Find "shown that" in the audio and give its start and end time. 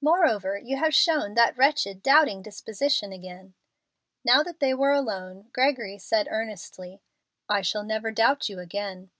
0.94-1.58